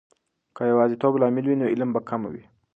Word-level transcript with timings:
که 0.55 0.61
د 0.65 0.67
یواځیتوب 0.73 1.13
لامل 1.21 1.45
وي، 1.45 1.55
نو 1.61 1.65
علم 1.71 1.89
به 1.95 2.01
کمه 2.09 2.29
وي. 2.33 2.43